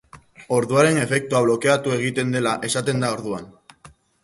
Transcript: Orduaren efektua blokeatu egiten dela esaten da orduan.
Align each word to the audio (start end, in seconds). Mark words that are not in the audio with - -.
Orduaren 0.59 0.97
efektua 1.01 1.41
blokeatu 1.43 1.95
egiten 1.99 2.33
dela 2.39 2.57
esaten 2.71 3.07
da 3.07 3.15
orduan. 3.19 3.49